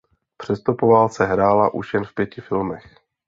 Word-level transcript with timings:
Přesto 0.37 0.73
po 0.73 0.87
válce 0.87 1.25
hrála 1.25 1.73
už 1.73 1.93
jen 1.93 2.05
v 2.05 2.13
pěti 2.13 2.41
filmech. 2.41 2.95